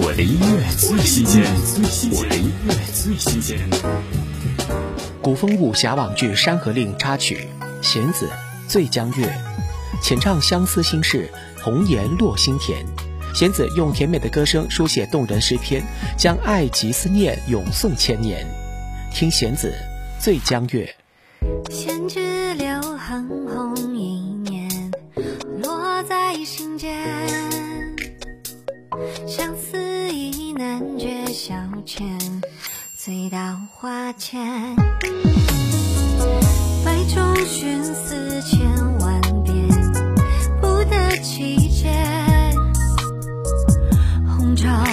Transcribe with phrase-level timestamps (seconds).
[0.00, 1.42] 我的音乐最新鲜，
[2.12, 3.58] 我的音乐最新鲜。
[5.20, 7.48] 古风武侠网剧《山河令》插曲
[7.82, 8.30] 《弦子
[8.68, 9.26] 醉江月》，
[10.00, 11.28] 浅唱相思心事，
[11.64, 12.86] 红颜落心田。
[13.34, 15.82] 弦子用甜美的歌声书写动人诗篇，
[16.16, 18.46] 将爱及思念永颂千年。
[19.12, 19.74] 听弦子
[20.20, 20.94] 醉江月。
[21.70, 24.92] 弦指流痕红一年，
[25.60, 27.47] 落在心间。
[30.68, 31.54] 感觉，消
[31.86, 32.02] 遣
[32.94, 33.38] 醉倒
[33.72, 34.76] 花前。
[36.84, 38.60] 百中寻思千
[38.98, 39.66] 万遍，
[40.60, 41.88] 不得其解。
[44.26, 44.84] 红妆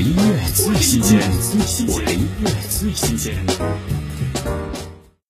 [0.00, 1.18] 音乐最新鲜
[1.88, 3.34] 我的音乐最新鲜